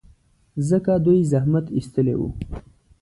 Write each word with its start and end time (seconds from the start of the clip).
ځکه 0.69 0.91
دوی 1.05 1.19
زحمت 1.31 1.65
ایستلی 1.77 2.15
و. 2.17 2.21